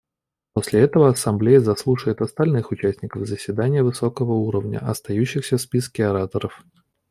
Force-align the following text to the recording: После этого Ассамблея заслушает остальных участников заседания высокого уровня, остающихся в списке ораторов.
После 0.53 0.79
этого 0.81 1.09
Ассамблея 1.09 1.59
заслушает 1.59 2.21
остальных 2.21 2.71
участников 2.71 3.27
заседания 3.27 3.83
высокого 3.83 4.31
уровня, 4.31 4.79
остающихся 4.79 5.57
в 5.57 5.61
списке 5.61 6.05
ораторов. 6.07 6.65